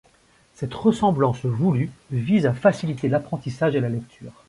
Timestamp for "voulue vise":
1.45-2.47